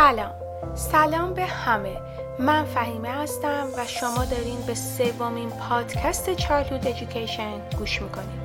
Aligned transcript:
سلام. 0.00 0.34
سلام 0.74 1.34
به 1.34 1.44
همه. 1.44 2.00
من 2.38 2.64
فهیمه 2.64 3.08
هستم 3.08 3.68
و 3.76 3.86
شما 3.86 4.24
دارین 4.24 4.60
به 4.66 4.74
سومین 4.74 5.50
پادکست 5.50 6.34
چایلدهود 6.34 6.86
ادویکیشن 6.86 7.68
گوش 7.78 8.02
می‌کنید. 8.02 8.40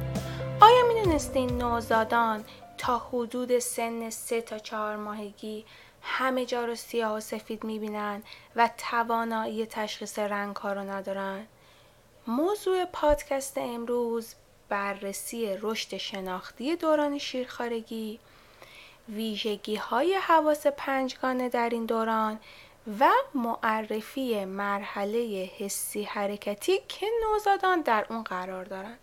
آیا 0.61 0.87
می‌دونستین 0.87 1.57
نوزادان 1.57 2.43
تا 2.77 2.97
حدود 2.97 3.59
سن 3.59 4.09
سه 4.09 4.41
تا 4.41 4.57
چهار 4.57 4.95
ماهگی 4.95 5.65
همه 6.01 6.45
جا 6.45 6.65
رو 6.65 6.75
سیاه 6.75 7.17
و 7.17 7.19
سفید 7.19 7.63
می‌بینن 7.63 8.23
و 8.55 8.69
توانایی 8.77 9.65
تشخیص 9.65 10.19
رنگ 10.19 10.55
ها 10.55 10.73
رو 10.73 10.81
ندارن؟ 10.81 11.47
موضوع 12.27 12.85
پادکست 12.85 13.57
امروز 13.57 14.33
بررسی 14.69 15.57
رشد 15.61 15.97
شناختی 15.97 16.75
دوران 16.75 17.17
شیرخارگی 17.17 18.19
ویژگی 19.09 19.75
های 19.75 20.13
حواس 20.13 20.67
پنجگانه 20.67 21.49
در 21.49 21.69
این 21.69 21.85
دوران 21.85 22.39
و 22.99 23.09
معرفی 23.35 24.45
مرحله 24.45 25.49
حسی 25.57 26.03
حرکتی 26.03 26.79
که 26.87 27.07
نوزادان 27.23 27.81
در 27.81 28.05
اون 28.09 28.23
قرار 28.23 28.65
دارند. 28.65 28.99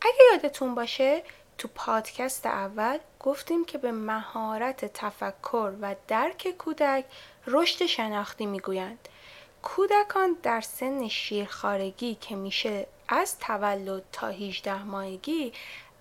اگه 0.00 0.18
یادتون 0.32 0.74
باشه 0.74 1.22
تو 1.58 1.68
پادکست 1.74 2.46
اول 2.46 2.98
گفتیم 3.20 3.64
که 3.64 3.78
به 3.78 3.92
مهارت 3.92 4.84
تفکر 4.84 5.72
و 5.80 5.94
درک 6.08 6.54
کودک 6.58 7.04
رشد 7.46 7.86
شناختی 7.86 8.46
می‌گویند. 8.46 9.08
کودکان 9.62 10.36
در 10.42 10.60
سن 10.60 11.08
شیرخارگی 11.08 12.14
که 12.14 12.36
میشه 12.36 12.86
از 13.08 13.38
تولد 13.38 14.02
تا 14.12 14.28
18 14.28 14.82
ماهگی 14.82 15.52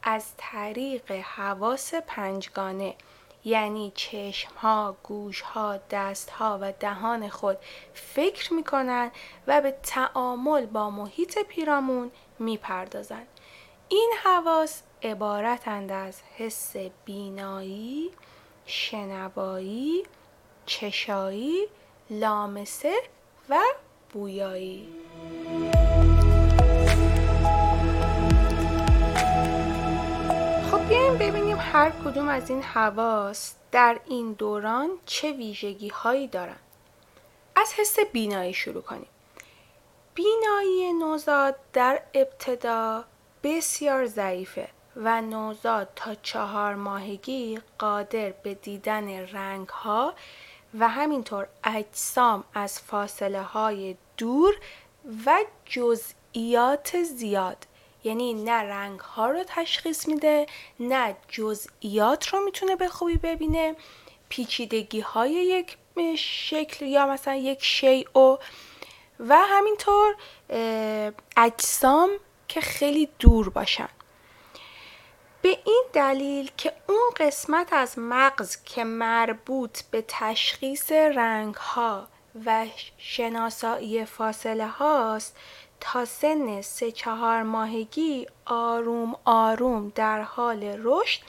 از 0.04 0.26
طریق 0.38 1.12
حواس 1.12 1.94
پنجگانه 1.94 2.96
یعنی 3.44 3.92
چشم 3.96 4.52
ها، 4.56 4.96
گوش 5.04 5.42
ها، 5.42 5.80
دست 5.92 6.30
ها 6.30 6.60
و 6.62 6.72
دهان 6.72 7.30
خود 7.30 7.58
فکر 7.94 8.54
می 8.54 8.64
کنند 8.64 9.12
و 9.48 9.62
به 9.62 9.72
تعامل 9.84 10.66
با 10.66 10.90
محیط 10.90 11.40
پیرامون 11.40 12.12
می 12.40 12.58
پردازند. 12.58 13.28
این 13.90 14.12
حواس 14.24 14.82
عبارتند 15.04 15.92
از 15.92 16.22
حس 16.38 16.76
بینایی، 17.06 18.12
شنوایی، 18.66 20.04
چشایی، 20.66 21.68
لامسه 22.10 22.96
و 23.50 23.60
بویایی. 24.14 24.88
هر 31.62 31.90
کدوم 31.90 32.28
از 32.28 32.50
این 32.50 32.64
حواس 32.64 33.54
در 33.72 34.00
این 34.06 34.34
دوران 34.34 34.90
چه 35.06 35.32
ویژگی 35.32 35.90
هایی 35.90 36.28
دارن. 36.28 36.60
از 37.56 37.74
حس 37.74 38.00
بینایی 38.14 38.54
شروع 38.54 38.82
کنیم. 38.82 39.08
بینایی 40.16 40.94
نوزاد 40.94 41.56
در 41.74 42.02
ابتدا 42.14 43.04
بسیار 43.44 44.06
ضعیفه 44.06 44.68
و 44.96 45.22
نوزاد 45.22 45.90
تا 45.96 46.16
چهار 46.16 46.76
ماهگی 46.76 47.60
قادر 47.80 48.30
به 48.30 48.54
دیدن 48.54 49.10
رنگ 49.10 49.68
ها 49.68 50.14
و 50.80 50.90
همینطور 50.90 51.48
اجسام 51.64 52.44
از 52.54 52.80
فاصله 52.80 53.42
های 53.42 53.96
دور 54.18 54.56
و 55.26 55.40
جزئیات 55.66 57.04
زیاد 57.04 57.66
یعنی 58.04 58.34
نه 58.34 58.52
رنگ 58.52 59.00
ها 59.00 59.30
رو 59.30 59.44
تشخیص 59.48 60.08
میده 60.08 60.46
نه 60.80 61.16
جزئیات 61.28 62.28
رو 62.28 62.40
می‌تونه 62.40 62.76
به 62.76 62.88
خوبی 62.88 63.18
ببینه. 63.18 63.76
پیچیدگی 64.30 65.00
های 65.00 65.32
یک 65.32 65.78
شکل 66.18 66.86
یا 66.86 67.06
مثلا 67.06 67.36
یک 67.36 67.64
شیء 67.64 68.38
و 69.20 69.38
همینطور 69.38 70.16
اجسام 71.38 72.10
که 72.48 72.62
خیلی 72.62 73.10
دور 73.20 73.50
باشن. 73.50 73.90
به 75.42 75.58
این 75.66 75.84
دلیل 75.94 76.52
که 76.58 76.74
اون 76.88 77.12
قسمت 77.18 77.74
از 77.74 78.00
مغز 78.00 78.64
که 78.64 78.84
مربوط 78.84 79.82
به 79.92 80.06
تشخیص 80.08 80.92
رنگ 80.92 81.56
ها 81.56 82.08
و 82.46 82.66
شناسایی 82.98 84.06
فاصله 84.06 84.68
هاست 84.68 85.38
تا 85.82 86.06
سن 86.06 86.62
سه 86.62 86.92
چهار 86.92 87.44
ماهگی 87.44 88.28
آروم 88.46 89.16
آروم 89.26 89.92
در 89.96 90.22
حال 90.22 90.64
رشد 90.84 91.22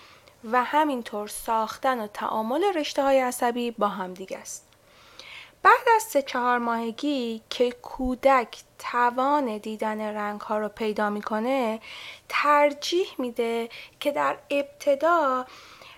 و 0.45 0.65
همینطور 0.65 1.29
ساختن 1.29 2.01
و 2.01 2.07
تعامل 2.07 2.65
رشته 2.75 3.03
های 3.03 3.21
عصبی 3.21 3.71
با 3.71 3.89
همدیگه 3.89 4.39
است. 4.39 4.69
بعد 5.63 5.89
از 5.97 6.03
سه 6.03 6.23
چهار 6.23 6.59
ماهگی 6.59 7.43
که 7.51 7.71
کودک 7.71 8.63
توان 8.79 9.59
دیدن 9.59 10.01
رنگ 10.01 10.41
ها 10.41 10.59
رو 10.59 10.69
پیدا 10.69 11.11
می‌کنه 11.11 11.81
ترجیح 12.29 13.09
میده 13.19 13.69
که 14.01 14.11
در 14.11 14.37
ابتدا 14.51 15.47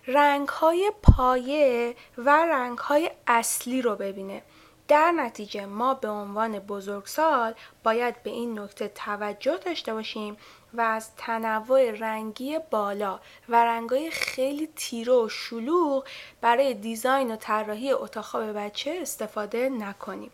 رنگ 0.06 0.48
های 0.48 0.93
پایه 1.03 1.97
و 2.19 2.31
رنگ 2.31 2.78
های 2.78 3.10
اصلی 3.26 3.82
رو 3.82 3.97
ببینه 3.97 4.43
در 4.88 5.10
نتیجه 5.10 5.66
ما 5.66 5.94
به 5.94 6.08
عنوان 6.08 6.58
بزرگسال 6.58 7.54
باید 7.84 8.22
به 8.22 8.30
این 8.30 8.58
نکته 8.58 8.88
توجه 8.88 9.56
داشته 9.56 9.94
باشیم 9.94 10.36
و 10.74 10.80
از 10.80 11.14
تنوع 11.16 11.90
رنگی 11.90 12.58
بالا 12.70 13.20
و 13.48 13.64
رنگای 13.64 14.10
خیلی 14.10 14.68
تیره 14.76 15.12
و 15.12 15.28
شلوغ 15.28 16.04
برای 16.40 16.74
دیزاین 16.74 17.32
و 17.32 17.36
طراحی 17.36 17.92
اتاق 17.92 18.36
بچه 18.36 18.98
استفاده 19.02 19.68
نکنیم. 19.68 20.30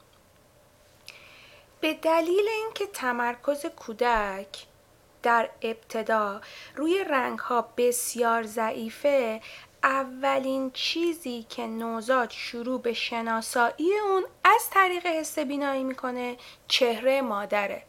به 1.80 1.94
دلیل 1.94 2.48
اینکه 2.48 2.86
تمرکز 2.86 3.66
کودک 3.66 4.66
در 5.22 5.50
ابتدا 5.62 6.40
روی 6.76 7.04
رنگ 7.04 7.38
ها 7.38 7.68
بسیار 7.76 8.42
ضعیفه 8.42 9.40
اولین 9.82 10.70
چیزی 10.70 11.46
که 11.48 11.66
نوزاد 11.66 12.30
شروع 12.30 12.80
به 12.80 12.92
شناسایی 12.92 13.98
اون 14.04 14.24
از 14.44 14.70
طریق 14.70 15.06
حس 15.06 15.38
بینایی 15.38 15.84
می‌کنه 15.84 16.36
چهره 16.68 17.22
مادره. 17.22 17.82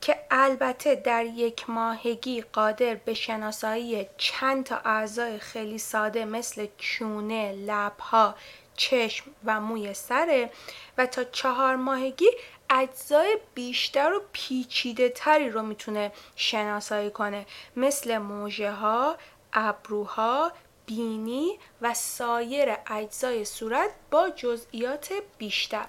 که 0.00 0.18
البته 0.30 0.94
در 0.94 1.24
یک 1.24 1.70
ماهگی 1.70 2.40
قادر 2.40 2.94
به 2.94 3.14
شناسایی 3.14 4.06
چند 4.16 4.64
تا 4.64 4.76
اعضای 4.76 5.38
خیلی 5.38 5.78
ساده 5.78 6.24
مثل 6.24 6.66
چونه، 6.78 7.52
لبها، 7.52 8.34
چشم 8.76 9.24
و 9.44 9.60
موی 9.60 9.94
سره 9.94 10.50
و 10.98 11.06
تا 11.06 11.24
چهار 11.24 11.76
ماهگی 11.76 12.30
اجزای 12.70 13.38
بیشتر 13.54 14.12
و 14.12 14.22
پیچیده 14.32 15.08
تری 15.08 15.50
رو 15.50 15.62
می‌تونه 15.62 16.12
شناسایی 16.36 17.10
کنه. 17.10 17.46
مثل 17.76 18.18
موجه 18.18 18.70
ها، 18.70 19.16
ابروها، 19.52 20.52
بینی 20.86 21.58
و 21.82 21.94
سایر 21.94 22.76
اجزای 22.86 23.44
صورت 23.44 23.90
با 24.10 24.30
جزئیات 24.30 25.12
بیشتر. 25.38 25.86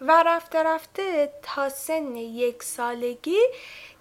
و 0.00 0.22
رفته 0.26 0.62
رفته 0.62 1.32
تا 1.42 1.68
سن 1.68 2.16
یک 2.16 2.62
سالگی 2.62 3.40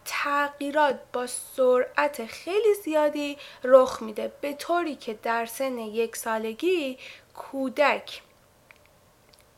تغییرات 0.05 0.99
با 1.13 1.27
سرعت 1.27 2.25
خیلی 2.25 2.73
زیادی 2.83 3.37
رخ 3.63 4.01
میده 4.01 4.31
به 4.41 4.53
طوری 4.53 4.95
که 4.95 5.13
در 5.13 5.45
سن 5.45 5.77
یک 5.77 6.15
سالگی 6.15 6.97
کودک 7.33 8.21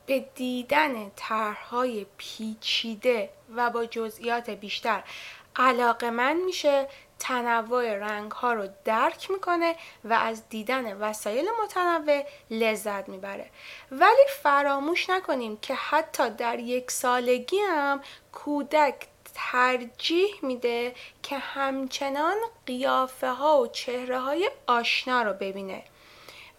به 0.06 0.20
دیدن 0.36 1.12
طرحهای 1.16 2.06
پیچیده 2.18 3.30
و 3.56 3.70
با 3.70 3.86
جزئیات 3.86 4.50
بیشتر 4.50 5.04
علاقه 5.56 6.10
من 6.10 6.38
میشه. 6.38 6.88
تنوع 7.24 7.94
رنگ 7.94 8.32
ها 8.32 8.54
رو 8.54 8.68
درک 8.86 9.32
می‌کنه 9.32 9.76
و 10.04 10.14
از 10.14 10.50
دیدن 10.50 10.98
وسایل 10.98 11.46
متنوع 11.64 12.24
لذت 12.50 13.10
می‌بره 13.10 13.50
ولی 13.92 14.26
فراموش 14.44 15.10
نکنیم 15.10 15.58
که 15.58 15.76
حتی 15.76 16.30
در 16.30 16.60
یک 16.60 16.92
سالگی 16.92 17.60
هم 17.60 18.02
کودک 18.32 18.96
ترجیح 19.36 20.36
میده 20.42 20.96
که 21.24 21.38
همچنان 21.38 22.38
قیافه 22.66 23.30
ها 23.30 23.62
و 23.62 23.68
چهره 23.68 24.20
های 24.20 24.52
آشنا 24.68 25.22
رو 25.22 25.34
ببینه 25.34 25.84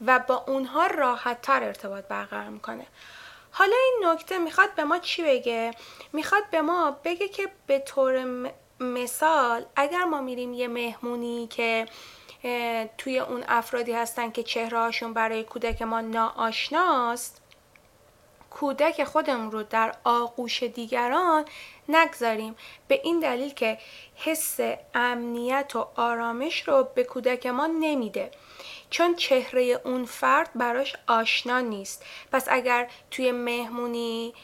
و 0.07 0.19
با 0.19 0.45
اونها 0.47 0.87
راحتتر 0.87 1.65
ارتباط 1.65 2.05
برقرار 2.05 2.49
می‌کنه 2.49 2.87
حالا 3.51 3.77
این 3.85 4.09
نکته 4.09 4.39
می‌خواد 4.39 4.75
به 4.75 4.85
ما 4.85 4.99
چی 4.99 5.23
بگه؟ 5.23 5.75
می‌خواد 6.13 6.51
به 6.51 6.63
ما 6.63 6.91
بگه 7.05 7.29
که 7.29 7.49
به 7.67 7.79
طور 7.79 8.25
مثال 8.81 9.65
اگر 9.77 10.05
ما 10.05 10.21
میریم 10.21 10.53
یه 10.53 10.69
مهمونی 10.69 11.47
که 11.47 11.87
توی 12.99 13.19
اون 13.19 13.45
افرادی 13.49 13.93
هستن 13.93 14.31
که 14.31 14.43
چهرهاشون 14.43 15.13
برای 15.15 15.45
کودک 15.45 15.83
ما 15.83 16.01
ناآشناست 16.01 17.41
کودک 18.51 19.05
خودمون 19.05 19.51
رو 19.51 19.63
در 19.63 19.95
آغوش 20.05 20.63
دیگران 20.63 21.45
نگذاریم. 21.89 22.57
به 22.89 23.01
این 23.05 23.21
دلیل 23.21 23.55
که 23.55 23.79
حس 24.15 24.61
امنیت 24.95 25.77
و 25.77 25.89
آرامش 25.97 26.69
رو 26.69 26.89
به 26.95 27.05
کودک 27.05 27.47
ما 27.47 27.67
نمیده. 27.67 28.31
چون 28.91 29.15
چهره 29.15 29.81
اون 29.85 30.05
فرد 30.05 30.51
براش 30.55 30.97
آشنا 31.07 31.61
نیست. 31.61 32.05
پس 32.33 32.47
اگر 32.51 32.91
توی 33.11 33.33
مهمونی 33.33 34.35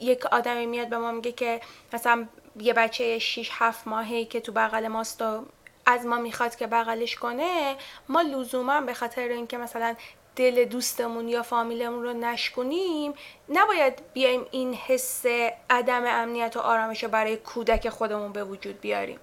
یک 0.00 0.26
آدمی 0.26 0.66
میاد 0.66 0.88
به 0.88 0.98
ما 0.98 1.12
میگه 1.12 1.32
که 1.32 1.60
مثلا 1.92 2.28
یه 2.60 2.72
بچه 2.72 3.18
6 3.18 3.50
7 3.52 3.86
ماهی 3.86 4.24
که 4.24 4.40
تو 4.40 4.52
بغل 4.52 4.88
ماست 4.88 5.22
و 5.22 5.46
از 5.86 6.06
ما 6.06 6.16
می‌خواد 6.16 6.56
که 6.56 6.66
بغلش 6.66 7.16
کنه 7.16 7.76
ما 8.08 8.22
لزوما 8.22 8.80
به 8.80 8.94
خاطر 8.94 9.28
اینکه 9.28 9.58
مثلا 9.58 9.94
دل 10.36 10.64
دوستمون 10.64 11.28
یا 11.28 11.42
فامیلمون 11.42 12.02
رو 12.02 12.12
نشکنیم 12.12 13.14
نباید 13.48 14.02
بیایم 14.12 14.46
این 14.50 14.74
حس 14.74 15.26
عدم 15.70 16.02
امنیت 16.06 16.56
و 16.56 16.60
آرامش 16.60 17.02
رو 17.04 17.10
برای 17.10 17.36
کودک 17.36 17.88
خودمون 17.88 18.32
به 18.32 18.44
وجود 18.44 18.80
بیاریم. 18.80 19.18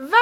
و 0.00 0.16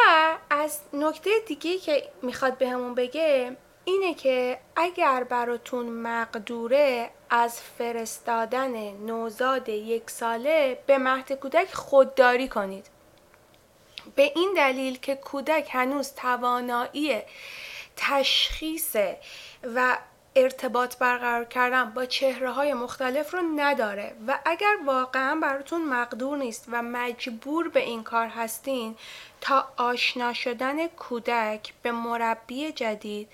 از 0.50 0.80
نکته 0.92 1.30
دیگه 1.46 1.78
که 1.78 2.08
می‌خواد 2.22 2.58
بهمون 2.58 2.94
بگه 2.94 3.56
اینه 3.88 4.14
که 4.14 4.58
اگر 4.76 5.24
براتون 5.24 5.86
مقدوره 5.86 7.10
از 7.30 7.60
فرستادن 7.60 8.90
نوزاد 8.90 9.68
یک 9.68 10.10
ساله 10.10 10.78
به 10.86 10.98
مهد 10.98 11.32
کودک 11.32 11.74
خودداری 11.74 12.48
کنید. 12.48 12.86
به 14.14 14.32
این 14.34 14.52
دلیل 14.56 14.98
که 14.98 15.14
کودک 15.14 15.68
هنوز 15.72 16.12
توانایی 16.12 17.22
تشخیص 17.96 18.96
و 19.74 19.98
ارتباط 20.36 20.96
برقرار 20.96 21.44
کردن 21.44 21.90
با 21.90 22.06
چهره 22.06 22.50
های 22.50 22.74
مختلف 22.74 23.34
رو 23.34 23.42
نداره 23.56 24.16
و 24.26 24.38
اگر 24.44 24.76
واقعا 24.86 25.40
براتون 25.42 25.84
مقدور 25.84 26.38
نیست 26.38 26.64
و 26.72 26.82
مجبور 26.82 27.68
به 27.68 27.80
این 27.80 28.02
کار 28.02 28.26
هستین 28.26 28.96
آشنا 29.76 30.32
شدن 30.32 30.86
کودک 30.86 31.72
به 31.82 31.92
مربی 31.92 32.72
جدید 32.72 33.28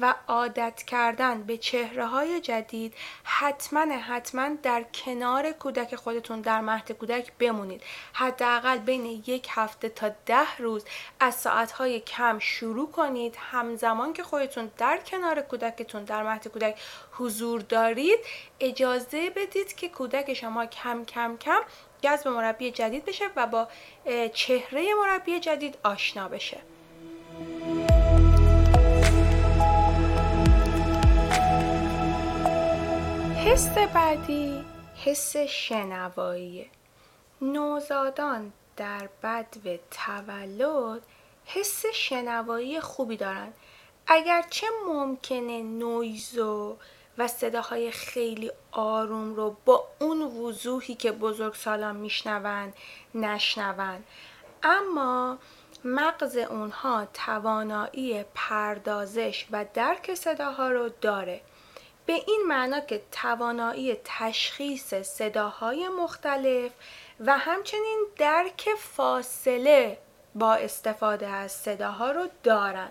و 0.00 0.14
عادت 0.28 0.82
کردن 0.82 1.42
به 1.42 1.56
چهره 1.56 2.06
های 2.06 2.40
جدید 2.40 2.94
حتما 3.24 3.80
حتما 3.80 4.48
در 4.62 4.82
کنار 4.94 5.52
کودک 5.52 5.94
خودتون 5.94 6.40
در 6.40 6.60
مهد 6.60 6.92
کودک 6.92 7.32
بمونید. 7.38 7.82
حداقل 8.12 8.78
بین 8.78 9.06
یک 9.26 9.48
هفته 9.50 9.88
تا 9.88 10.10
ده 10.26 10.56
روز 10.58 10.84
از 11.20 11.34
ساعتهای 11.34 12.00
کم 12.00 12.38
شروع 12.38 12.90
کنید. 12.90 13.36
همزمان 13.38 14.12
که 14.12 14.22
خودتون 14.22 14.70
در 14.78 14.96
کنار 14.96 15.42
کودکتون 15.42 16.04
در 16.04 16.22
مهد 16.22 16.48
کودک 16.48 16.80
حضور 17.12 17.60
دارید 17.60 18.18
اجازه 18.60 19.30
بدید 19.36 19.76
که 19.76 19.88
کودک 19.88 20.34
شما 20.34 20.66
کم 20.66 21.04
کم 21.04 21.36
کم 21.36 21.60
جذب 22.02 22.28
مربی 22.28 22.70
جدید 22.70 23.04
بشه 23.04 23.24
و 23.36 23.46
با 23.46 23.68
چهره 24.34 24.94
مربی 24.94 25.40
جدید 25.40 25.78
آشنا 25.84 26.28
بشه. 26.28 26.58
حس 33.44 33.68
بعدی 33.68 34.64
حس 35.04 35.36
شنوایی. 35.36 36.70
نوزادان 37.42 38.52
در 38.76 39.08
بدو 39.22 39.76
تولد 39.90 41.02
حس 41.46 41.86
شنوایی 41.94 42.80
خوبی 42.80 43.16
دارند 43.16 43.54
اگرچه 44.06 44.66
ممکنه 44.86 45.62
نویزو 45.62 46.70
و 46.70 46.76
صداهای 47.26 47.90
خیلی 47.90 48.50
آروم 48.72 49.34
رو 49.34 49.56
با 49.64 49.88
اون 49.98 50.22
وضوحی 50.22 50.94
که 50.94 51.12
بزرگ 51.12 51.54
سالان 51.54 51.96
میشنوند 51.96 52.74
نشنوند. 53.14 54.04
اما 54.62 55.38
مغز 55.84 56.36
اونها 56.36 57.08
توانایی 57.14 58.24
پردازش 58.34 59.46
و 59.50 59.64
درک 59.74 60.14
صداها 60.14 60.70
رو 60.70 60.88
داره. 61.00 61.40
به 62.06 62.12
این 62.12 62.44
معنا 62.48 62.80
که 62.80 63.02
توانایی 63.12 63.96
تشخیص 64.04 64.94
صداهای 64.94 65.88
مختلف 65.88 66.72
و 67.20 67.38
همچنین 67.38 68.06
درک 68.16 68.68
فاصله 68.78 69.98
با 70.34 70.54
استفاده 70.54 71.26
از 71.26 71.52
صداها 71.52 72.10
رو 72.10 72.28
دارن. 72.42 72.88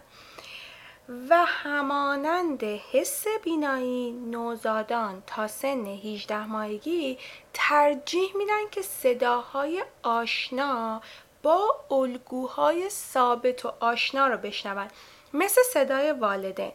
و 1.09 1.45
همانند 1.45 2.63
حس 2.63 3.25
بینایی 3.43 4.11
نوزادان 4.11 5.23
تا 5.27 5.47
سن 5.47 5.85
18 5.85 6.45
ماهگی 6.45 7.17
ترجیح 7.53 8.37
میدن 8.37 8.69
که 8.71 8.81
صداهای 8.81 9.83
آشنا 10.03 11.01
با 11.43 11.85
الگوهای 11.91 12.89
ثابت 12.89 13.65
و 13.65 13.73
آشنا 13.79 14.27
رو 14.27 14.37
بشنون. 14.37 14.87
مثل 15.33 15.61
صدای 15.73 16.11
والدین 16.11 16.71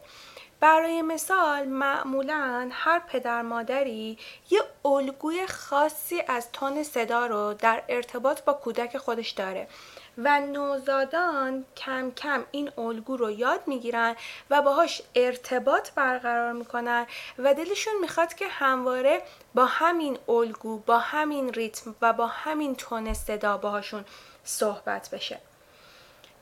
برای 0.60 1.02
مثال 1.02 1.66
معمولا 1.66 2.68
هر 2.72 2.98
پدر 2.98 3.42
مادری 3.42 4.18
یه 4.50 4.60
الگوی 4.84 5.46
خاصی 5.46 6.22
از 6.28 6.52
تون 6.52 6.82
صدا 6.82 7.26
رو 7.26 7.54
در 7.54 7.82
ارتباط 7.88 8.42
با 8.42 8.52
کودک 8.52 8.96
خودش 8.96 9.30
داره. 9.30 9.68
و 10.18 10.40
نوزادان 10.40 11.64
کم 11.76 12.10
کم 12.10 12.44
این 12.50 12.72
الگو 12.78 13.16
رو 13.16 13.30
یاد 13.30 13.60
می‌گیرن 13.66 14.16
و 14.50 14.62
باهاش 14.62 15.02
ارتباط 15.14 15.90
برقرار 15.90 16.52
می‌کنن 16.52 17.06
و 17.38 17.54
دلشون 17.54 17.94
می‌خواد 18.00 18.34
که 18.34 18.48
همواره 18.48 19.22
با 19.54 19.64
همین 19.64 20.18
الگو 20.28 20.78
با 20.78 20.98
همین 20.98 21.52
ریتم 21.52 21.94
و 22.02 22.12
با 22.12 22.26
همین 22.26 22.76
تون 22.76 23.14
صدا 23.14 23.56
باهاشون 23.56 24.04
صحبت 24.44 25.10
بشه. 25.10 25.38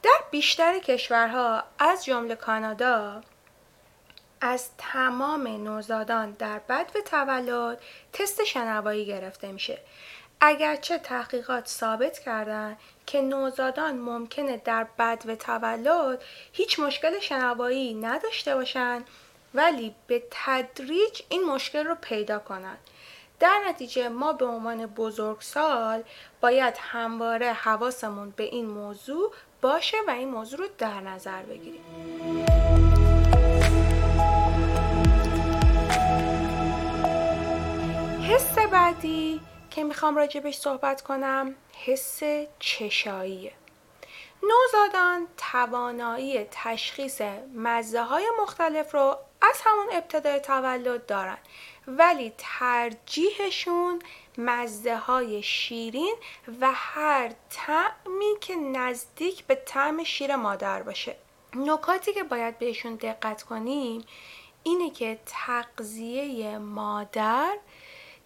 در 0.02 0.20
بیشتر 0.30 0.78
کشورها 0.78 1.64
از 1.78 2.04
جمله 2.04 2.34
کانادا 2.34 3.20
از 4.40 4.68
تمام 4.78 5.46
نوزادان 5.46 6.30
در 6.30 6.58
بدو 6.58 7.00
تولد 7.00 7.80
تست 8.12 8.44
شنوایی 8.44 9.06
گرفته 9.06 9.52
میشه. 9.52 9.78
اگرچه 10.40 10.98
تحقیقات 10.98 11.68
ثابت 11.68 12.18
کردن 12.18 12.76
که 13.06 13.22
نوزادان 13.22 13.98
ممکنه 13.98 14.56
در 14.56 14.86
بدو 14.98 15.36
تولد 15.36 16.22
هیچ 16.52 16.80
مشکل 16.80 17.20
شنوایی 17.20 17.94
نداشته 17.94 18.54
باشند 18.54 19.06
ولی 19.54 19.94
به 20.06 20.22
تدریج 20.30 21.22
این 21.28 21.44
مشکل 21.44 21.84
رو 21.86 21.94
پیدا 21.94 22.38
کنند. 22.38 22.78
در 23.40 23.60
نتیجه 23.68 24.08
ما 24.08 24.32
به 24.32 24.44
عنوان 24.44 24.86
بزرگسال 24.86 26.02
باید 26.40 26.74
همواره 26.78 27.52
حواسمون 27.52 28.30
به 28.30 28.42
این 28.42 28.66
موضوع 28.66 29.32
باشه 29.60 29.96
و 30.08 30.10
این 30.10 30.28
موضوع 30.28 30.58
رو 30.58 30.66
در 30.78 31.00
نظر 31.00 31.42
بگیریم. 31.42 31.84
حس 38.22 38.58
بعدی 38.58 39.40
که 39.70 39.84
می‌خوام 39.84 40.16
راجبش 40.16 40.58
صحبت 40.58 41.02
کنم 41.02 41.54
حس 41.86 42.20
چشایی 42.58 43.52
نوزادان 44.42 45.26
توانایی 45.36 46.44
تشخیص 46.50 47.20
مزه 47.54 48.02
های 48.02 48.26
مختلف 48.42 48.94
رو 48.94 49.16
از 49.42 49.60
همون 49.64 49.86
ابتدای 49.92 50.40
تولد 50.40 51.06
دارن. 51.06 51.38
ولی 51.86 52.32
ترجیحشون 52.38 54.02
مزه 54.38 54.96
های 54.96 55.42
شیرین 55.42 56.16
و 56.60 56.72
هر 56.74 57.30
طعمی 57.50 58.34
که 58.40 58.56
نزدیک 58.56 59.44
به 59.44 59.54
طعم 59.54 60.04
شیر 60.04 60.36
مادر 60.36 60.82
باشه. 60.82 61.16
نکاتی 61.56 62.12
که 62.12 62.22
باید 62.22 62.58
بهشون 62.58 62.94
دقت 62.94 63.42
کنیم 63.42 64.04
اینه 64.62 64.90
که 64.90 65.18
تغذیه 65.26 66.58
مادر 66.58 67.56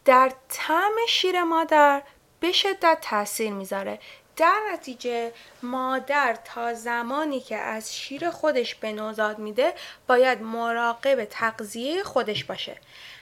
در 0.04 0.32
طعم 0.48 0.92
شیر 1.08 1.42
مادر 1.42 2.02
به 2.40 2.52
شدت 2.52 2.98
تاثیر 3.02 3.52
می‌ذاره. 3.52 3.98
در 4.36 4.60
نتیجه 4.72 5.32
مادر 5.62 6.38
تا 6.44 6.74
زمانی 6.74 7.40
که 7.40 7.56
از 7.56 7.96
شیر 7.96 8.30
خودش 8.30 8.74
به 8.74 8.92
نوزاد 8.92 9.38
میده 9.38 9.74
باید 10.06 10.42
مراقب 10.42 11.24
تغذیه 11.24 12.02
خودش 12.02 12.44
باشه. 12.44 12.76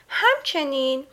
همچنین 0.09 1.07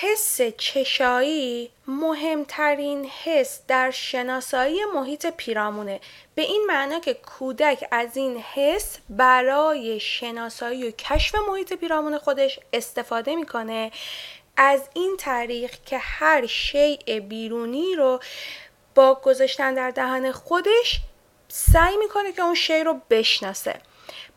حس 0.00 0.40
چشایی 0.58 1.70
مهمترین 1.86 3.10
حس 3.24 3.60
در 3.68 3.90
شناسایی 3.90 4.84
محیط 4.94 5.26
پیرامونه. 5.26 6.00
به 6.34 6.42
این 6.42 6.64
معنا 6.68 6.98
که 6.98 7.14
کودک 7.14 7.88
از 7.90 8.16
این 8.16 8.36
حس 8.36 8.98
برای 9.08 10.00
شناسایی 10.00 10.88
و 10.88 10.90
کشف 10.90 11.34
محیط 11.48 11.72
پیرامون 11.72 12.18
خودش 12.18 12.60
استفاده 12.72 13.36
می‌کنه. 13.36 13.90
از 14.56 14.80
این 14.94 15.16
طریق 15.18 15.70
که 15.86 15.98
هر 15.98 16.46
شیء 16.46 17.20
بیرونی 17.28 17.94
رو 17.94 18.20
با 18.94 19.14
گذاشتن 19.14 19.74
در 19.74 19.90
دهن 19.90 20.32
خودش 20.32 21.00
سعی 21.48 21.96
می‌کنه 21.96 22.32
که 22.32 22.42
اون 22.42 22.54
شی 22.54 22.84
رو 22.84 23.00
بشناسه. 23.10 23.80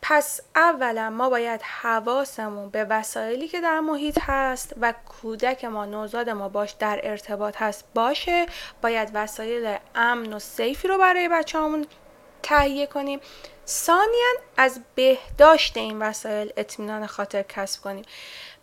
پس 0.02 0.40
اولا 0.56 1.10
ما 1.10 1.30
باید 1.30 1.62
حواسمون 1.62 2.70
به 2.70 2.84
وسایلی 2.84 3.48
که 3.48 3.60
در 3.60 3.80
محیط 3.80 4.18
هست 4.22 4.72
و 4.80 4.94
کودک 5.08 5.64
ما 5.64 5.84
نوزاد 5.84 6.30
ما 6.30 6.48
باش 6.48 6.70
در 6.70 7.00
ارتباط 7.02 7.56
هست 7.62 7.84
باشه. 7.94 8.46
باید 8.82 9.10
وسایل 9.14 9.76
امن 9.94 10.32
و 10.32 10.38
سیفی 10.38 10.88
رو 10.88 10.98
برای 10.98 11.28
بچه 11.28 11.58
همون 11.58 11.86
تهیه 12.42 12.86
کنیم. 12.86 13.20
ثانیا 13.66 14.32
از 14.56 14.80
بهداشت 14.94 15.76
این 15.76 15.98
وسایل 15.98 16.52
اطمینان 16.56 17.06
خاطر 17.06 17.42
کسب 17.42 17.82
کنیم. 17.82 18.04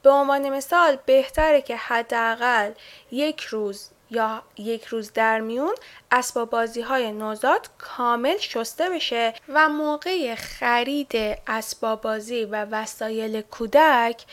به 0.03 0.09
عنوان 0.09 0.49
مثال 0.49 0.97
بهتره 1.05 1.61
که 1.61 1.75
حداقل 1.75 2.71
یک 3.11 3.41
روز 3.41 3.89
یا 4.09 4.43
یک 4.57 4.85
روز 4.85 5.13
در 5.13 5.39
میون 5.39 5.75
اسباب 6.11 6.49
بازی 6.49 6.81
های 6.81 7.11
نوزاد 7.11 7.69
کامل 7.77 8.37
شسته 8.37 8.89
بشه 8.89 9.33
و 9.49 9.69
موقع 9.69 10.35
خرید 10.35 11.11
اسباب 11.47 12.01
بازی 12.01 12.45
و 12.45 12.65
وسایل 12.65 13.41
کودک 13.41 14.23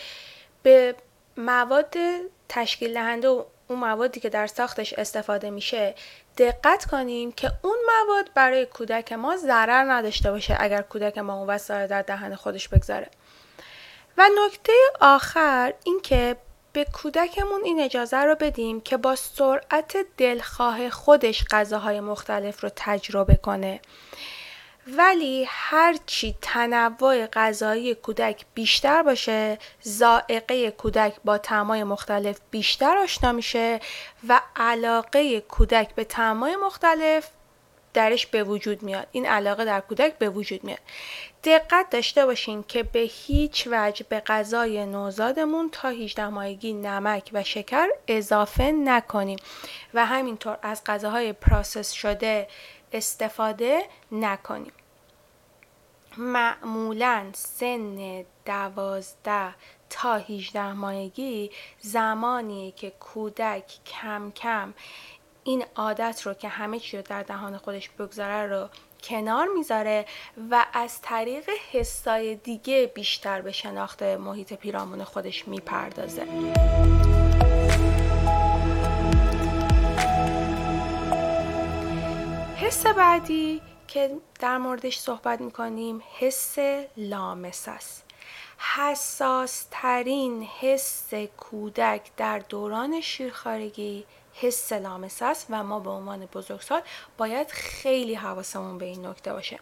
به 0.63 0.95
مواد 1.37 1.95
تشکیل 2.49 2.95
دهنده 2.95 3.29
و 3.29 3.45
اون 3.69 3.79
موادی 3.79 4.21
که 4.21 4.29
در 4.29 4.47
ساختش 4.47 4.93
استفاده 4.93 5.51
میشه 5.51 5.95
دقت 6.39 6.85
کنیم 6.85 7.33
که 7.33 7.53
اون 7.63 7.77
مواد 7.87 8.31
برای 8.35 8.67
کودک 8.67 9.13
ما 9.13 9.37
ضرر 9.37 9.93
نداشته 9.93 10.31
باشه 10.31 10.57
اگر 10.61 10.83
کودک 10.83 11.19
ما 11.19 11.35
اون 11.35 11.49
وسایل 11.49 11.87
در 11.87 12.03
دهن 12.03 12.35
خودش 12.35 12.69
بگذاره. 12.69 13.11
و 14.19 14.23
نکته 14.47 14.73
آخر 15.01 15.75
اینکه 15.85 16.37
به 16.73 16.85
کودکمون 16.85 17.65
این 17.65 17.81
اجازه 17.81 18.17
رو 18.17 18.35
بدیم 18.35 18.81
که 18.81 18.97
با 18.97 19.17
سرعت 19.17 19.97
دلخواه 20.17 20.91
خودش 20.91 21.45
غذاهای 21.51 22.01
مختلف 22.01 22.61
رو 22.65 22.71
تجربه 22.77 23.37
کنه. 23.37 23.81
ولی 24.87 25.47
هرچی 25.49 26.35
تنوع 26.43 27.27
غذایی 27.27 27.95
کودک 27.95 28.45
بیشتر 28.55 29.03
باشه 29.03 29.59
زائقه 29.83 30.71
کودک 30.71 31.15
با 31.25 31.39
طعمای 31.39 31.85
مختلف 31.85 32.39
بیشتر 32.51 32.99
آشنا 32.99 33.33
میشه 33.33 33.81
و 34.29 34.41
علاقه 34.57 35.41
کودک 35.41 35.95
به 35.95 36.05
طعمای 36.05 36.57
مختلف 36.57 37.29
درش 37.95 38.27
به 38.27 38.45
وجود 38.45 38.83
میاد. 38.83 39.07
این 39.13 39.27
علاقه 39.27 39.65
در 39.65 39.81
کودک 39.81 40.19
به 40.19 40.31
وجود 40.31 40.65
میاد. 40.65 40.81
دقت 41.45 41.91
داشته 41.91 42.27
باشین 42.27 42.65
که 42.69 42.83
به 42.83 42.99
هیچ 42.99 43.69
وجه 43.71 44.07
به 44.09 44.21
غذای 44.21 44.87
نوزادمون 44.87 45.71
تا 45.73 45.89
18 45.89 46.29
ماهگی 46.29 46.73
نمک 46.73 47.31
و 47.33 47.45
شکر 47.45 47.89
اضافه 48.09 48.73
نکنیم 48.73 49.39
و 49.95 50.07
همینطور 50.07 50.59
از 50.63 50.83
غذاهای 50.87 51.33
پراسس 51.33 51.93
شده 51.93 52.49
استفاده 52.93 53.83
نکنیم. 54.13 54.73
معمولا 56.17 57.27
سن 57.33 58.25
دوازده 58.47 59.55
تا 59.91 60.15
18 60.17 60.73
ماهگی 60.73 61.51
زمانیه 61.81 62.73
که 62.73 62.91
کودک 62.91 63.79
کم 63.87 64.31
کم 64.31 64.75
این 65.45 65.65
عادت 65.77 66.23
رو 66.25 66.35
که 66.35 66.49
همه 66.49 66.79
چی 66.79 66.97
رو 66.97 67.03
در 67.03 67.23
دهان 67.23 67.59
خودش 67.59 67.89
بگذاره 67.89 68.47
رو 68.47 68.69
کنار 69.01 69.47
می‌ذاره 69.57 70.07
و 70.51 70.67
از 70.73 71.03
طریق 71.03 71.51
حسای 71.73 72.35
دیگه 72.35 72.93
بیشتر 72.95 73.41
به 73.41 73.53
شناخت 73.53 74.03
محیط 74.03 74.53
پیرامون 74.53 75.05
خودش 75.05 75.49
می‌پردازه. 75.49 76.27
حس 82.57 82.87
بعدی 82.87 83.61
که 83.89 84.11
در 84.41 84.59
موردش 84.59 84.99
صحبت 84.99 85.41
می‌کنیم 85.41 86.03
حس 86.19 86.59
لامس 86.97 87.69
است. 87.69 88.05
حساس 88.77 89.67
ترین 89.71 90.43
حس 90.61 91.15
کودک 91.15 92.11
در 92.17 92.39
دوران 92.39 93.01
شیرخارگی 93.01 94.05
حس 94.41 94.73
لامس 94.73 95.23
است 95.23 95.47
و 95.51 95.65
ما 95.65 95.81
به 95.81 95.91
عنوان 95.91 96.27
بزرگسال 96.27 96.83
باید 97.19 97.51
خیلی 97.51 98.15
حواسمون 98.15 98.79
به 98.79 98.85
این 98.85 99.07
نکته 99.07 99.33
باشه. 99.33 99.59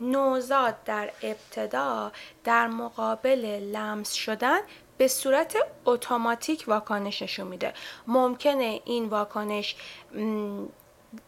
نوزاد 0.00 0.84
در 0.84 1.10
ابتدا 1.22 2.12
در 2.44 2.66
مقابل 2.66 3.44
لمس 3.72 4.12
شدن 4.12 4.60
به 4.98 5.08
صورت 5.08 5.56
اتوماتیک 5.84 6.64
واکنش 6.66 7.22
نشون 7.22 7.46
میده. 7.46 7.74
ممکنه 8.06 8.80
این 8.84 9.08
واکنش 9.08 9.76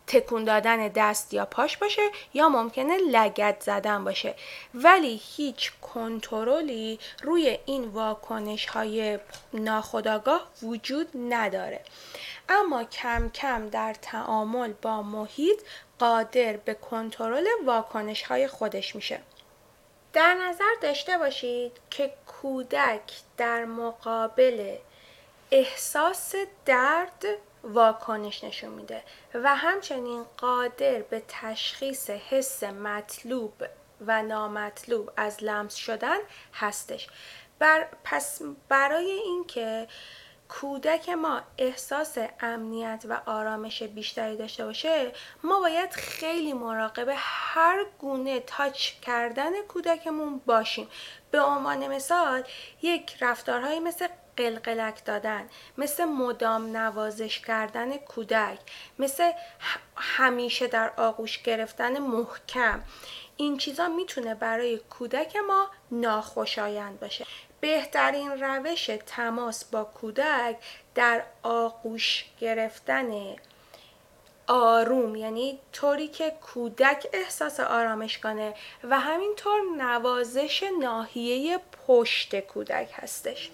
تکون 0.06 0.44
دادن 0.44 0.88
دست 0.88 1.34
یا 1.34 1.44
پاش 1.44 1.76
باشه 1.76 2.02
یا 2.34 2.48
ممکنه 2.48 2.96
لگت 3.10 3.60
زدن 3.60 4.04
باشه. 4.04 4.34
ولی 4.74 5.20
هیچ 5.36 5.72
کنترلی 5.82 6.98
روی 7.22 7.58
این 7.66 7.84
واکنش 7.84 8.66
های 8.66 9.18
ناخودآگاه 9.52 10.48
وجود 10.62 11.08
نداره. 11.14 11.80
اما 12.48 12.84
کم 12.84 13.28
کم 13.28 13.68
در 13.68 13.94
تعامل 13.94 14.72
با 14.72 15.02
محیط 15.02 15.60
قادر 15.98 16.56
به 16.56 16.74
کنترل 16.74 17.46
واکنش 17.64 18.22
های 18.22 18.48
خودش 18.48 18.96
میشه. 18.96 19.20
در 20.12 20.34
نظر 20.34 20.74
داشته 20.82 21.18
باشید 21.18 21.72
که 21.90 22.12
کودک 22.26 23.12
در 23.36 23.64
مقابل 23.64 24.76
احساس 25.50 26.34
درد 26.66 27.24
واکنش 27.64 28.44
نشون 28.44 28.70
میده 28.70 29.02
و 29.34 29.56
همچنین 29.56 30.24
قادر 30.36 31.02
به 31.02 31.22
تشخیص 31.28 32.10
حس 32.10 32.62
مطلوب 32.62 33.52
و 34.06 34.22
نامطلوب 34.22 35.10
از 35.16 35.44
لمس 35.44 35.74
شدن 35.74 36.18
هستش. 36.54 37.08
بر 37.58 37.86
پس 38.04 38.42
برای 38.68 39.10
اینکه 39.10 39.88
کودک 40.48 41.08
ما 41.08 41.40
احساس 41.58 42.18
امنیت 42.40 43.04
و 43.08 43.20
آرامش 43.26 43.82
بیشتری 43.82 44.36
داشته 44.36 44.64
باشه 44.64 45.12
ما 45.44 45.60
باید 45.60 45.90
خیلی 45.90 46.52
مراقب 46.52 47.14
هر 47.16 47.84
گونه 47.98 48.40
تاچ 48.40 48.92
کردن 49.02 49.62
کودکمون 49.68 50.40
باشیم. 50.46 50.88
به 51.30 51.40
عنوان 51.40 51.88
مثال 51.88 52.44
یک 52.82 53.16
رفتارهایی 53.20 53.80
مثل 53.80 54.08
قلقلک 54.36 55.04
دادن 55.04 55.48
مثل 55.78 56.04
مدام 56.04 56.76
نوازش 56.76 57.40
کردن 57.40 57.96
کودک 57.96 58.58
مثل 58.98 59.32
همیشه 59.96 60.66
در 60.66 60.92
آغوش 60.96 61.42
گرفتن 61.42 61.98
محکم 61.98 62.82
این 63.36 63.58
چیزا 63.58 63.88
می‌تونه 63.88 64.34
برای 64.34 64.78
کودک 64.78 65.36
ما 65.36 65.70
ناخوشایند 65.90 67.00
باشه. 67.00 67.26
بهترین 67.60 68.30
روش 68.30 68.90
تماس 69.06 69.64
با 69.64 69.84
کودک 69.84 70.56
در 70.94 71.22
آغوش 71.42 72.24
گرفتن 72.40 73.36
آروم 74.46 75.16
یعنی 75.16 75.58
طوری 75.72 76.08
که 76.08 76.30
کودک 76.30 77.06
احساس 77.12 77.60
آرامش 77.60 78.18
کنه 78.18 78.54
و 78.84 79.00
همینطور 79.00 79.60
نوازش 79.76 80.64
ناحیه 80.80 81.60
پشت 81.86 82.40
کودک 82.40 82.88
هستش. 82.92 83.50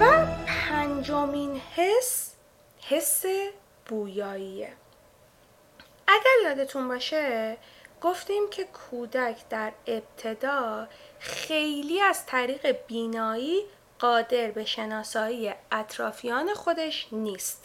و 0.00 0.26
پنجمین 0.46 1.60
حس 1.76 2.30
حس 2.80 3.24
بویاییه. 3.86 4.72
اگر 6.10 6.48
یادتون 6.50 6.88
باشه 6.88 7.56
گفتیم 8.00 8.50
که 8.50 8.64
کودک 8.64 9.36
در 9.50 9.72
ابتدا 9.86 10.88
خیلی 11.18 12.00
از 12.00 12.26
طریق 12.26 12.86
بینایی 12.86 13.62
قادر 13.98 14.50
به 14.50 14.64
شناسایی 14.64 15.54
اطرافیان 15.72 16.54
خودش 16.54 17.08
نیست. 17.12 17.64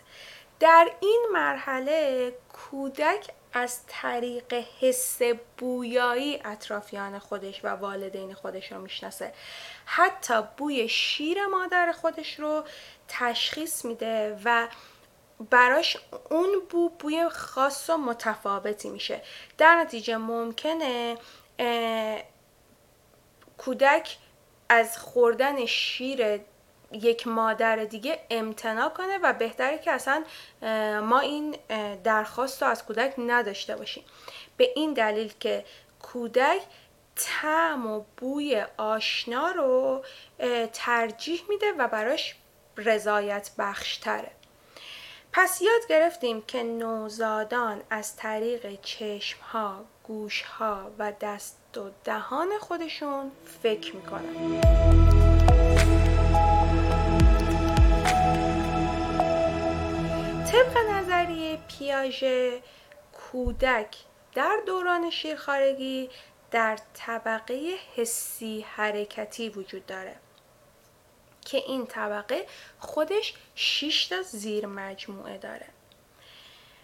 در 0.60 0.92
این 1.00 1.28
مرحله 1.34 2.32
کودک 2.54 3.28
از 3.54 3.80
طریق 3.88 4.54
حس 4.82 5.20
بویایی 5.58 6.42
اطرافیان 6.46 7.20
خودش 7.20 7.66
و 7.66 7.68
والدین 7.68 8.34
خودش 8.34 8.72
رو 8.72 8.82
می‌شناسه. 8.82 9.34
حتی 9.86 10.42
بوی 10.58 10.90
شیر 10.90 11.46
مادر 11.46 11.92
خودش 11.92 12.40
رو 12.40 12.64
تشخیص 13.08 13.86
میده 13.86 14.40
و 14.46 14.68
براش 15.50 15.98
اون 16.30 16.50
بو 16.70 16.90
بوی 16.90 17.30
خاص 17.30 17.90
و 17.90 17.98
متفاوتی 17.98 18.90
میشه. 18.90 19.22
در 19.58 19.76
نتیجه 19.76 20.18
ممکنه 20.18 21.18
کودک 23.58 24.18
از 24.70 24.98
خوردن 24.98 25.66
شیر 25.66 26.40
یک 26.92 27.28
مادر 27.28 27.76
دیگه 27.76 28.20
امتناع 28.30 28.90
کنه 28.90 29.18
و 29.18 29.34
بهتره 29.34 29.78
که 29.78 29.92
اصلا 29.92 30.24
ما 31.02 31.20
این 31.20 31.58
درخواست 32.04 32.64
رو 32.64 32.70
از 32.70 32.86
کودک 32.86 33.14
نداشته 33.18 33.76
باشیم. 33.76 34.04
به 34.58 34.72
این 34.76 34.94
دلیل 34.94 35.34
که 35.40 35.66
کودک 36.02 36.62
تعم 37.16 37.88
و 37.88 38.04
بوی 38.18 38.66
آشنا 38.78 39.52
رو 39.52 40.04
ترجیح 40.74 41.44
میده 41.50 41.72
و 41.78 41.88
براش 41.88 42.36
رضایت 42.78 43.52
بخشتره. 43.58 44.32
پس 45.38 45.62
یاد 45.62 45.88
گرفتیم 45.90 46.42
که 46.42 46.64
نوزادان 46.64 47.82
از 47.90 48.16
طریق 48.16 48.82
چشم 48.82 49.40
ها، 49.42 49.86
گوش 50.04 50.42
ها 50.42 50.92
و 51.00 51.14
دست 51.22 51.78
و 51.78 51.90
دهان 52.04 52.48
خودشون 52.60 53.32
فکر 53.64 53.96
می‌کنن. 53.96 54.62
طبق 60.52 60.78
نظریه 60.92 61.60
پیاژه 61.68 62.62
کودک 63.14 63.96
در 64.36 64.58
دوران 64.66 65.10
شیرخارگی 65.10 66.10
در 66.52 66.80
طبقه 66.94 67.76
حسی 67.96 68.66
حرکتی 68.70 69.50
وجود 69.50 69.86
داره. 69.86 70.16
که 71.46 71.58
این 71.58 71.86
طبقه 71.86 72.48
خودش 72.80 73.34
6 73.56 74.06
تا 74.06 74.22
زیر 74.22 74.66
مجموعه 74.66 75.38
داره. 75.38 75.68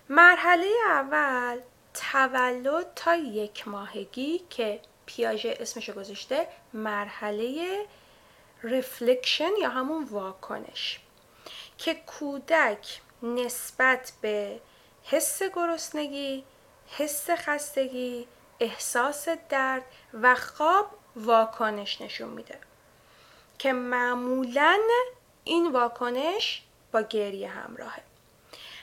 مرحله 0.10 0.68
اول 0.88 1.60
تولد 1.94 2.94
تا 2.96 3.16
یک 3.16 3.68
ماهگی 3.68 4.42
که 4.50 4.80
پیاژه 5.06 5.58
اسمشو 5.60 5.94
گذاشته 5.94 6.48
مرحله 6.74 7.86
رفلکشن 8.64 9.50
یا 9.62 9.70
همون 9.70 10.04
واکنش 10.04 11.00
که 11.78 11.94
کودک 11.94 13.02
نسبت 13.24 14.14
به 14.22 14.62
حس 15.04 15.44
گرسنگی، 15.44 16.44
حس 16.88 17.30
خستگی، 17.30 18.28
احساس 18.60 19.30
درد 19.50 19.84
و 20.14 20.36
خواب 20.36 20.92
واکنش 21.16 22.02
نشون 22.02 22.30
میده. 22.30 22.60
که 23.62 23.74
معمولا 23.74 24.80
این 25.44 25.72
واکنش 25.72 26.62
با 26.92 27.02
گریه 27.02 27.48
همراهه. 27.48 28.02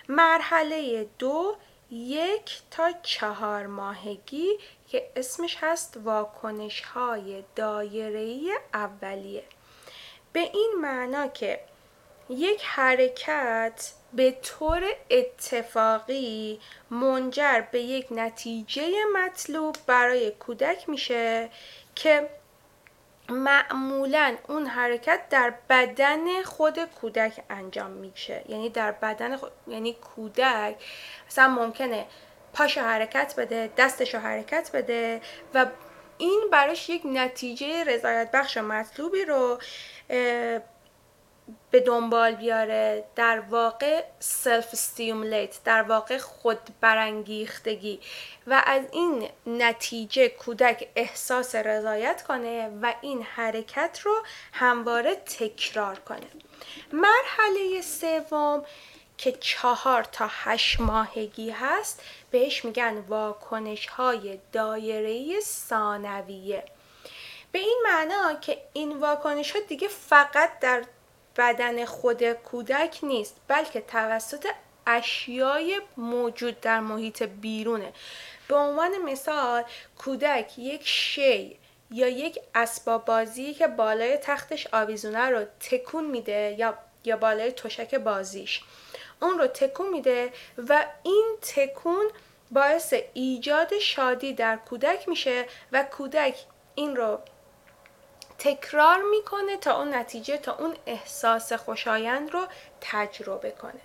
مرحله 0.08 1.06
دو 1.18 1.56
یک 1.90 2.60
تا 2.70 2.92
چهار 3.02 3.66
ماهگی 3.66 4.58
که 4.88 5.10
اسمش 5.16 5.56
هست 5.60 5.98
واکنش 6.04 6.80
های 6.80 7.44
دایره 7.56 8.40
اولیه. 8.74 9.44
به 10.32 10.40
این 10.40 10.74
معنا 10.80 11.26
که 11.26 11.60
یک 12.28 12.62
حرکت 12.64 13.92
به 14.12 14.30
طور 14.30 14.82
اتفاقی 15.10 16.60
منجر 16.90 17.60
به 17.72 17.80
یک 17.80 18.06
نتیجه 18.10 18.92
مطلوب 19.14 19.76
برای 19.86 20.30
کودک 20.30 20.88
میشه 20.88 21.50
که 21.94 22.28
معمولا 23.28 24.36
اون 24.48 24.66
حرکت 24.66 25.20
در 25.30 25.54
بدن 25.70 26.42
خود 26.42 26.84
کودک 26.84 27.40
انجام 27.50 27.90
میشه. 27.90 28.44
یعنی 28.48 28.70
در 28.70 28.92
بدن 28.92 29.36
خود... 29.36 29.52
یعنی 29.66 29.94
کودک 29.94 30.76
مثلا 31.26 31.48
ممکنه 31.48 32.06
پاشو 32.52 32.80
حرکت 32.80 33.34
بده 33.38 33.70
دستشو 33.76 34.18
حرکت 34.18 34.70
بده 34.74 35.20
و 35.54 35.66
این 36.18 36.48
براش 36.52 36.88
یک 36.88 37.02
نتیجه 37.04 37.84
رضایت 37.84 38.30
بخش 38.30 38.56
و 38.56 38.62
مطلوبی 38.62 39.24
رو 39.24 39.58
به 41.70 41.80
دنبال 41.80 42.34
بیاره. 42.34 43.04
در 43.16 43.40
واقع 43.40 44.04
self 44.20 44.68
stimulate 44.72 45.58
در 45.64 45.82
واقع 45.82 46.18
خود 46.18 46.58
برانگیختگی 46.80 48.00
و 48.46 48.62
از 48.66 48.82
این 48.92 49.28
نتیجه 49.46 50.28
کودک 50.28 50.88
احساس 50.96 51.54
رضایت 51.54 52.22
کنه 52.22 52.70
و 52.82 52.94
این 53.00 53.22
حرکت 53.22 54.00
رو 54.02 54.22
همواره 54.52 55.14
تکرار 55.14 55.98
کنه. 55.98 56.26
مرحله 56.92 57.80
سوم 57.82 58.64
که 59.18 59.32
چهار 59.32 60.04
تا 60.04 60.28
هشت 60.30 60.80
ماهگی 60.80 61.50
هست 61.50 62.02
بهش 62.30 62.64
میگن 62.64 62.98
واکنش 63.08 63.86
های 63.86 64.38
دایره 64.52 65.40
ثانویه. 65.40 66.64
به 67.52 67.58
این 67.58 67.82
معنا 67.84 68.34
که 68.34 68.62
این 68.72 68.96
واکنش 68.96 69.50
ها 69.50 69.60
دیگه 69.68 69.88
فقط 69.88 70.58
در 70.58 70.84
بدن 71.38 71.84
خود 71.84 72.32
کودک 72.32 72.98
نیست 73.02 73.36
بلکه 73.48 73.80
توسط 73.80 74.46
اشیای 74.86 75.80
موجود 75.96 76.60
در 76.60 76.80
محیط 76.80 77.22
بیرونه. 77.22 77.92
به 78.48 78.56
عنوان 78.56 78.98
مثال 78.98 79.64
کودک 79.98 80.58
یک 80.58 80.80
شی 80.84 81.58
یا 81.90 82.08
یک 82.08 82.38
اسباب 82.54 83.04
بازی 83.04 83.54
که 83.54 83.66
بالای 83.66 84.16
تختش 84.16 84.66
آویزونه 84.72 85.30
رو 85.30 85.44
تکون 85.60 86.04
میده 86.04 86.56
یا 86.58 86.78
یا 87.04 87.16
بالای 87.16 87.52
تشک 87.52 87.94
بازیش. 87.94 88.62
اون 89.22 89.38
رو 89.38 89.46
تکون 89.46 89.90
میده 89.90 90.32
و 90.68 90.86
این 91.02 91.36
تکون 91.42 92.10
باعث 92.50 92.94
ایجاد 93.14 93.78
شادی 93.78 94.32
در 94.32 94.56
کودک 94.56 95.08
میشه 95.08 95.46
و 95.72 95.82
کودک 95.82 96.36
این 96.74 96.96
رو 96.96 97.18
تکرار 98.38 99.02
می‌کنه 99.02 99.56
تا 99.56 99.78
اون 99.78 99.94
نتیجه 99.94 100.36
تا 100.36 100.56
اون 100.56 100.76
احساس 100.86 101.52
خوشایند 101.52 102.30
رو 102.30 102.46
تجربه 102.80 103.50
کنه 103.50 103.80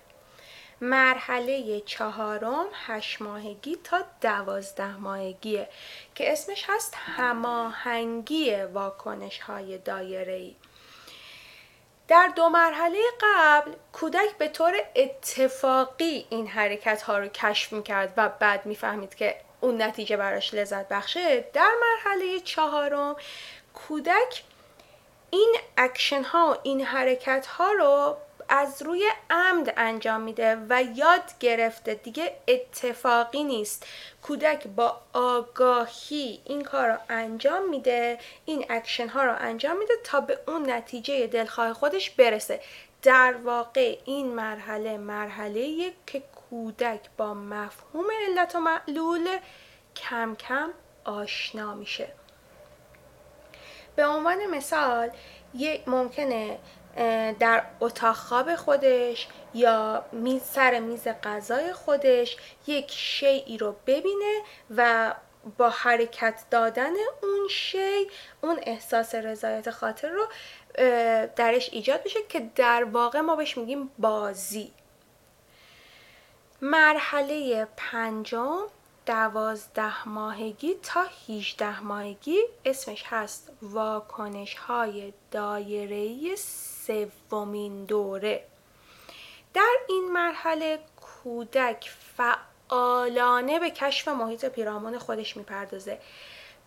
مرحله 0.80 1.80
چهارم 1.80 2.66
هشت 2.86 3.22
ماهگی 3.22 3.76
تا 3.84 4.04
دوازده 4.20 4.96
ماهگیه 4.96 5.68
که 6.14 6.32
اسمش 6.32 6.64
هست 6.68 6.94
هماهنگی 7.16 8.54
واکنش 8.54 9.38
های 9.38 9.78
دایره 9.78 10.32
ای. 10.32 10.56
در 12.08 12.32
دو 12.36 12.48
مرحله 12.48 12.98
قبل 13.20 13.72
کودک 13.92 14.38
به 14.38 14.48
طور 14.48 14.74
اتفاقی 14.96 16.26
این 16.30 16.46
حرکت 16.46 17.02
ها 17.02 17.18
رو 17.18 17.28
کشف 17.28 17.72
می‌کرد 17.72 18.14
و 18.16 18.28
بعد 18.28 18.66
می‌فهمید 18.66 19.14
که 19.14 19.40
اون 19.60 19.82
نتیجه 19.82 20.16
براش 20.16 20.54
لذت 20.54 20.88
بخشه 20.88 21.40
در 21.52 21.70
مرحله 21.80 22.40
چهارم 22.40 23.16
کودک 23.74 24.44
این 25.30 25.56
اکشن 25.76 26.22
ها 26.22 26.50
و 26.50 26.56
این 26.62 26.84
حرکت 26.84 27.46
ها 27.46 27.72
رو 27.72 28.16
از 28.48 28.82
روی 28.82 29.10
عمد 29.30 29.74
انجام 29.76 30.20
میده 30.20 30.58
و 30.68 30.82
یاد 30.82 31.38
گرفته. 31.40 31.94
دیگه 31.94 32.36
اتفاقی 32.48 33.44
نیست. 33.44 33.86
کودک 34.22 34.66
با 34.66 35.00
آگاهی 35.12 36.40
این 36.44 36.64
کار 36.64 36.88
رو 36.88 36.98
انجام 37.08 37.68
میده 37.68 38.18
این 38.44 38.66
اکشن 38.68 39.08
ها 39.08 39.24
رو 39.24 39.36
انجام 39.38 39.78
میده 39.78 39.94
تا 40.04 40.20
به 40.20 40.38
اون 40.48 40.70
نتیجه 40.70 41.26
دلخواه 41.26 41.72
خودش 41.72 42.10
برسه. 42.10 42.60
در 43.02 43.34
واقع 43.44 43.98
این 44.04 44.26
مرحله 44.34 44.98
مرحله 44.98 45.92
که 46.06 46.22
کودک 46.50 47.00
با 47.16 47.34
مفهوم 47.34 48.06
علت 48.28 48.54
و 48.54 48.60
معلول 48.60 49.38
کم 49.96 50.34
کم 50.34 50.70
آشنا 51.04 51.74
میشه. 51.74 52.12
به 53.96 54.06
عنوان 54.06 54.46
مثال 54.46 55.10
یه 55.54 55.82
ممکنه 55.86 56.58
در 57.38 57.62
اتاق 57.80 58.16
خواب 58.16 58.56
خودش 58.56 59.28
یا 59.54 60.04
میز 60.12 60.42
سر 60.42 60.78
میز 60.78 61.08
غذای 61.08 61.72
خودش 61.72 62.36
یک 62.66 62.90
شیئی 62.90 63.58
رو 63.58 63.76
ببینه 63.86 64.40
و 64.76 65.14
با 65.58 65.70
حرکت 65.70 66.44
دادن 66.50 66.92
اون 67.22 67.48
شی 67.50 68.06
اون 68.40 68.58
احساس 68.62 69.14
رضایت 69.14 69.70
خاطر 69.70 70.08
رو 70.08 70.26
درش 71.36 71.68
ایجاد 71.72 72.02
بشه 72.02 72.18
که 72.28 72.50
در 72.56 72.84
واقع 72.84 73.20
ما 73.20 73.36
بهش 73.36 73.56
میگیم 73.56 73.90
بازی. 73.98 74.72
مرحله 76.62 77.68
پنجم 77.76 78.58
دوازده 79.06 80.08
ماهگی 80.08 80.74
تا 80.82 81.06
18 81.28 81.80
ماهگی 81.80 82.38
اسمش 82.64 83.04
هست 83.06 83.52
واکنش 83.62 84.54
های 84.54 85.12
دایره 85.30 86.36
سومین 86.36 87.84
دوره. 87.84 88.46
در 89.54 89.76
این 89.88 90.12
مرحله 90.12 90.78
کودک 90.96 91.90
فعالانه 92.16 93.58
به 93.58 93.70
کشف 93.70 94.08
محیط 94.08 94.44
پیرامون 94.44 94.98
خودش 94.98 95.36
می‌پردازه. 95.36 95.98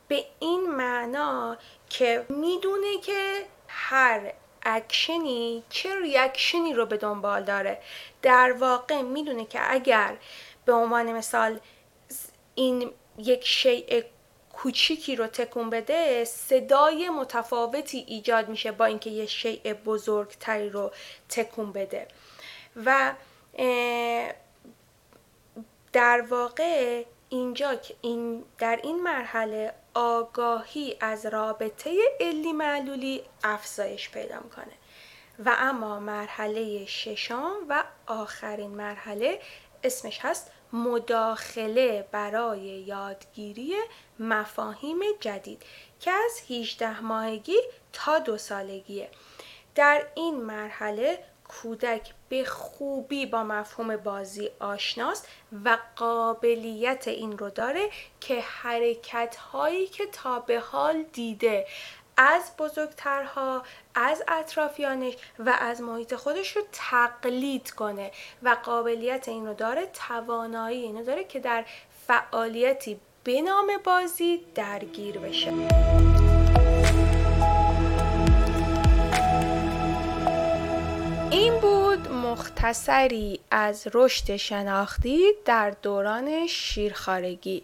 به 0.08 0.26
این 0.40 0.70
معنا 0.70 1.58
که 1.90 2.26
می‌دونه 2.30 2.98
که 2.98 3.46
هر 3.68 4.34
اکشنی 4.64 5.64
چه 5.70 6.00
reaction 6.00 6.66
ی 6.66 6.74
رو 6.74 6.86
به 6.86 6.98
دنبال 6.98 7.44
داره. 7.44 7.82
در 8.22 8.52
واقع 8.52 9.02
می‌دونه 9.02 9.46
که 9.46 9.74
اگر 9.74 10.18
به 10.66 10.74
عنوان 10.74 11.12
مثال 11.12 11.60
این 12.58 12.92
یک 13.18 13.46
شیء 13.46 14.02
کوچیکی 14.54 15.16
رو 15.16 15.28
تکون 15.28 15.70
بده 15.70 16.26
صدای 16.26 17.10
متفاوتی 17.10 18.06
ایجاد 18.08 18.50
میشه 18.50 18.72
با 18.72 18.86
اینکه 18.86 19.10
یه 19.10 19.26
شیء 19.26 19.74
بزرگتری 19.74 20.70
رو 20.70 20.92
تکون 21.30 21.72
بده. 21.72 22.08
و 22.86 23.14
در 25.94 26.22
واقع 26.30 27.04
اینجا 27.30 27.80
این 28.02 28.44
در 28.58 28.80
این 28.84 29.04
مرحله 29.04 29.74
آگاهی 29.94 30.98
از 31.00 31.26
رابطه 31.26 31.92
علی 32.20 32.54
معلولی 32.54 33.24
افزایش 33.44 34.10
پیدا 34.10 34.40
می‌کنه. 34.40 34.74
و 35.46 35.56
اما 35.58 36.00
مرحله 36.00 36.86
ششم 36.86 37.54
و 37.70 37.84
آخرین 38.08 38.70
مرحله 38.70 39.42
اسمش 39.84 40.20
هست 40.22 40.52
مداخله 40.74 42.08
برای 42.12 42.62
یادگیری 42.62 43.76
مفاهیم 44.20 45.00
جدید 45.20 45.64
که 46.00 46.12
از 46.12 46.42
18 46.50 47.02
ماهگی 47.02 47.58
تا 47.94 48.20
دو 48.20 48.38
سالگیه. 48.38 49.10
در 49.76 50.08
این 50.16 50.36
مرحله 50.36 51.20
کودک 51.48 52.14
به 52.30 52.44
خوبی 52.44 53.26
با 53.26 53.44
مفهوم 53.44 53.98
بازی 53.98 54.50
آشناست 54.60 55.28
و 55.66 55.78
قابلیت 55.96 57.08
این 57.08 57.38
رو 57.38 57.50
داره 57.50 57.90
که 58.20 58.42
حرکت 58.42 59.36
هایی 59.36 59.88
که 59.88 60.06
تا 60.06 60.40
به 60.40 60.60
حال 60.60 61.04
دیده 61.04 61.68
از 62.18 62.52
بزرگترها 62.58 63.64
از 63.96 64.24
اطرافیانش 64.28 65.14
و 65.40 65.58
از 65.60 65.82
محیط 65.82 66.16
خودش 66.16 66.56
رو 66.58 66.62
تقلید 66.72 67.72
کنه 67.72 68.12
و 68.44 68.58
قابلیت 68.64 69.28
این 69.28 69.48
رو 69.48 69.54
داره 69.54 69.86
توانایی 69.86 70.82
اینو 70.82 71.04
داره 71.04 71.24
که 71.24 71.40
در 71.40 71.66
فعالیتی 72.08 73.00
به 73.24 73.42
نام 73.42 73.68
بازی 73.84 74.42
درگیر 74.56 75.20
بشه. 75.20 75.54
این 81.32 81.60
بود 81.60 82.08
مختصری 82.12 83.40
از 83.52 83.88
رشد 83.94 84.36
شناختی 84.36 85.24
در 85.46 85.70
دوران 85.70 86.48
شیرخارگی 86.48 87.64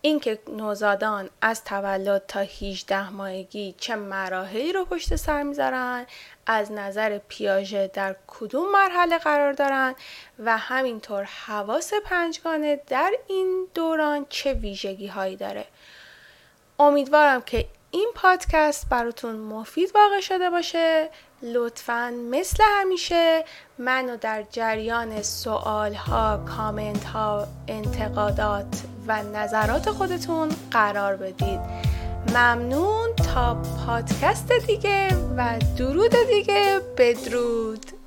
اینکه 0.00 0.38
نوزادان 0.48 1.30
از 1.40 1.64
تولد 1.64 2.22
تا 2.28 2.40
18 2.40 3.10
ماهگی 3.10 3.74
چه 3.78 3.96
مراحلی 3.96 4.72
رو 4.72 4.84
پشت 4.84 5.16
سر 5.16 5.42
می‌ذارن 5.42 6.06
از 6.46 6.72
نظر 6.72 7.18
پیاژه 7.18 7.90
در 7.94 8.16
کدوم 8.26 8.72
مرحله 8.72 9.18
قرار 9.18 9.52
دارن 9.52 9.94
و 10.38 10.58
همینطور 10.58 11.24
حواس 11.24 11.92
پنجگانه 12.04 12.80
در 12.86 13.12
این 13.26 13.66
دوران 13.74 14.26
چه 14.28 14.52
ویژگی 14.52 15.06
هایی 15.06 15.36
داره. 15.36 15.64
امیدوارم 16.78 17.42
که 17.42 17.66
این 17.90 18.10
پادکست 18.14 18.88
براتون 18.88 19.36
مفید 19.36 19.90
واقع 19.94 20.20
شده 20.20 20.50
باشه. 20.50 21.10
لطفا 21.42 22.14
مثل 22.30 22.64
همیشه 22.66 23.44
منو 23.78 24.16
در 24.16 24.42
جریان 24.42 25.22
سوال 25.22 25.94
ها 25.94 26.44
کامنت 26.56 27.04
ها 27.04 27.46
انتقادات 27.68 28.82
و 29.08 29.22
نظرات 29.22 29.90
خودتون 29.90 30.48
قرار 30.70 31.16
بدید. 31.16 31.60
ممنون 32.28 33.14
تا 33.34 33.54
پادکست 33.54 34.52
دیگه 34.52 35.08
و 35.36 35.58
درود 35.78 36.14
دیگه. 36.30 36.80
بدرود. 36.98 37.97